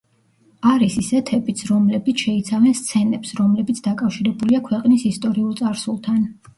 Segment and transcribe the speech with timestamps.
[0.69, 6.31] არის ისეთებიც, რომლებიც შეიცავენ სცენებს, რომლებიც დაკავშირებულია ქვეყნის ისტორიულ წარსულთან.